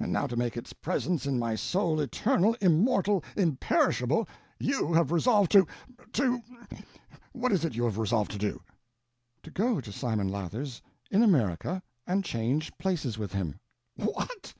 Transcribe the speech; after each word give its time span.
_And 0.02 0.10
now, 0.10 0.26
to 0.26 0.38
make 0.38 0.56
its 0.56 0.72
presence 0.72 1.26
in 1.26 1.38
my 1.38 1.54
soul 1.54 2.00
eternal, 2.00 2.54
immortal, 2.62 3.22
imperishable, 3.36 4.26
you 4.58 4.94
have 4.94 5.12
resolved 5.12 5.52
to—to—what 5.52 7.52
is 7.52 7.62
it 7.66 7.74
you 7.74 7.84
have 7.84 7.98
resolved 7.98 8.30
to 8.30 8.38
do?" 8.38 8.62
"To 9.42 9.50
go 9.50 9.78
to 9.78 9.92
Simon 9.92 10.28
Lathers, 10.30 10.80
in 11.10 11.22
America, 11.22 11.82
and 12.06 12.24
change 12.24 12.72
places 12.78 13.18
with 13.18 13.34
him." 13.34 13.60
"What? 13.96 14.54